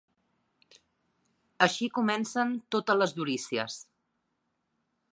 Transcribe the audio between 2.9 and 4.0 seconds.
les durícies.